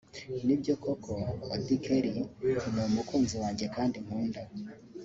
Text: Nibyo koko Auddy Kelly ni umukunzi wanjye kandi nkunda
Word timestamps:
Nibyo 0.45 0.73
koko 0.83 1.11
Auddy 1.53 1.75
Kelly 1.83 2.09
ni 2.73 2.81
umukunzi 2.89 3.35
wanjye 3.43 3.65
kandi 3.75 3.95
nkunda 4.03 4.41